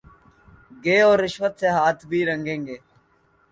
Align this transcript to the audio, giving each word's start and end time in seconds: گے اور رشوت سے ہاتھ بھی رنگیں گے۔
گے 0.83 0.97
اور 1.01 1.17
رشوت 1.19 1.53
سے 1.59 1.67
ہاتھ 1.69 2.01
بھی 2.09 2.19
رنگیں 2.25 2.61
گے۔ 2.67 2.77